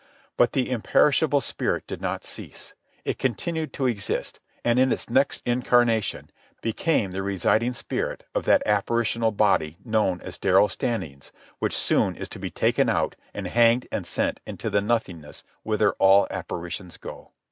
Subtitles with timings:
[0.35, 2.73] But the imperishable spirit did not cease.
[3.05, 6.31] It continued to exist, and, in its next incarnation,
[6.63, 12.29] became the residing spirit of that apparitional body known as Darrell Standing's which soon is
[12.29, 17.33] to be taken out and hanged and sent into the nothingness whither all apparitions go.